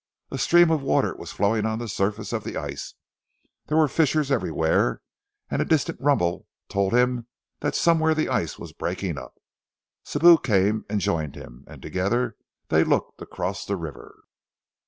[0.31, 2.95] A stream of water was flowing on the surface of the ice.
[3.67, 4.99] There were fissures everywhere,
[5.47, 7.27] and a distant rumble told him
[7.59, 9.35] that somewhere the ice was breaking up,
[10.03, 12.35] Sibou came and joined him, and together
[12.69, 14.23] they looked across the river.